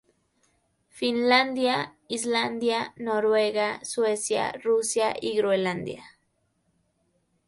Finlandia, 0.89 1.75
Islandia, 2.07 2.95
Noruega, 2.95 3.85
Suecia, 3.85 4.51
Rusia 4.53 5.13
y 5.21 5.35
Groenlandia. 5.37 6.03